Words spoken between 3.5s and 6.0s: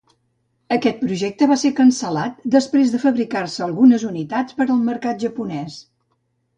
algunes unitats per al mercat japonès.